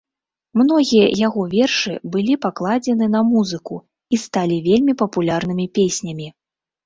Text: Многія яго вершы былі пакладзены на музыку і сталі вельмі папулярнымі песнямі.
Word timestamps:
Многія 0.59 1.09
яго 1.27 1.41
вершы 1.51 1.93
былі 2.15 2.37
пакладзены 2.45 3.05
на 3.15 3.21
музыку 3.33 3.75
і 4.15 4.21
сталі 4.23 4.57
вельмі 4.69 4.93
папулярнымі 5.03 5.65
песнямі. 5.79 6.27